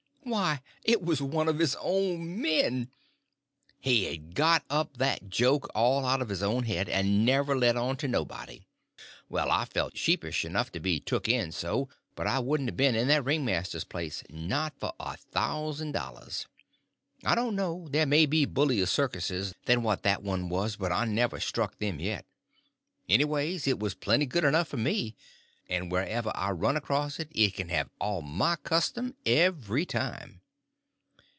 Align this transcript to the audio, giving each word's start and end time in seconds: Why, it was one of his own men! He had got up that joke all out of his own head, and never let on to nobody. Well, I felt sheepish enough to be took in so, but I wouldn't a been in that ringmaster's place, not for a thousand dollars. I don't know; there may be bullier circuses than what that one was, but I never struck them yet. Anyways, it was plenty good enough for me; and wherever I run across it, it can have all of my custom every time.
Why, 0.23 0.61
it 0.83 1.01
was 1.01 1.19
one 1.19 1.47
of 1.49 1.57
his 1.57 1.75
own 1.81 2.39
men! 2.39 2.91
He 3.79 4.05
had 4.05 4.35
got 4.35 4.63
up 4.69 4.97
that 4.97 5.29
joke 5.31 5.67
all 5.73 6.05
out 6.05 6.21
of 6.21 6.29
his 6.29 6.43
own 6.43 6.63
head, 6.65 6.87
and 6.87 7.25
never 7.25 7.57
let 7.57 7.75
on 7.75 7.97
to 7.97 8.07
nobody. 8.07 8.67
Well, 9.29 9.49
I 9.49 9.65
felt 9.65 9.97
sheepish 9.97 10.45
enough 10.45 10.71
to 10.73 10.79
be 10.79 10.99
took 10.99 11.27
in 11.27 11.51
so, 11.51 11.89
but 12.15 12.27
I 12.27 12.37
wouldn't 12.37 12.69
a 12.69 12.71
been 12.71 12.95
in 12.95 13.07
that 13.07 13.25
ringmaster's 13.25 13.83
place, 13.83 14.23
not 14.29 14.79
for 14.79 14.93
a 14.99 15.17
thousand 15.17 15.93
dollars. 15.93 16.45
I 17.25 17.33
don't 17.33 17.55
know; 17.55 17.87
there 17.89 18.05
may 18.05 18.27
be 18.27 18.45
bullier 18.45 18.85
circuses 18.85 19.55
than 19.65 19.81
what 19.81 20.03
that 20.03 20.21
one 20.21 20.49
was, 20.49 20.75
but 20.75 20.91
I 20.91 21.05
never 21.05 21.39
struck 21.39 21.79
them 21.79 21.99
yet. 21.99 22.25
Anyways, 23.09 23.65
it 23.67 23.79
was 23.79 23.95
plenty 23.95 24.27
good 24.27 24.43
enough 24.43 24.67
for 24.67 24.77
me; 24.77 25.15
and 25.69 25.89
wherever 25.89 26.33
I 26.35 26.51
run 26.51 26.75
across 26.75 27.17
it, 27.17 27.29
it 27.31 27.53
can 27.53 27.69
have 27.69 27.89
all 27.97 28.19
of 28.19 28.25
my 28.25 28.57
custom 28.57 29.15
every 29.25 29.85
time. 29.85 30.39